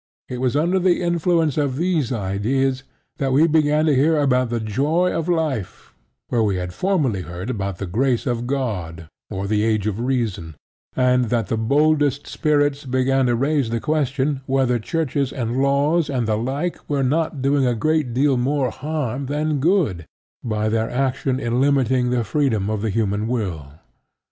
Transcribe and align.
It 0.29 0.41
was 0.41 0.55
under 0.55 0.79
the 0.79 0.99
influence 1.03 1.59
of 1.59 1.75
these 1.75 2.11
ideas 2.11 2.81
that 3.17 3.31
we 3.31 3.45
began 3.45 3.85
to 3.85 3.93
hear 3.93 4.17
about 4.19 4.49
the 4.49 4.59
joy 4.59 5.13
of 5.13 5.29
life 5.29 5.93
where 6.29 6.41
we 6.41 6.55
had 6.55 6.73
formerly 6.73 7.21
heard 7.21 7.51
about 7.51 7.77
the 7.77 7.85
grace 7.85 8.25
of 8.25 8.47
God 8.47 9.07
or 9.29 9.45
the 9.45 9.61
Age 9.63 9.85
of 9.85 9.99
Reason, 9.99 10.55
and 10.95 11.25
that 11.25 11.49
the 11.49 11.55
boldest 11.55 12.25
spirits 12.25 12.83
began 12.83 13.27
to 13.27 13.35
raise 13.35 13.69
the 13.69 13.79
question 13.79 14.41
whether 14.47 14.79
churches 14.79 15.31
and 15.31 15.61
laws 15.61 16.09
and 16.09 16.27
the 16.27 16.35
like 16.35 16.79
were 16.89 17.03
not 17.03 17.43
doing 17.43 17.67
a 17.67 17.75
great 17.75 18.11
deal 18.11 18.37
more 18.37 18.71
harm 18.71 19.27
than 19.27 19.59
good 19.59 20.07
by 20.43 20.67
their 20.67 20.89
action 20.89 21.39
in 21.39 21.61
limiting 21.61 22.09
the 22.09 22.23
freedom 22.23 22.71
of 22.71 22.81
the 22.81 22.89
human 22.89 23.27
will. 23.27 23.73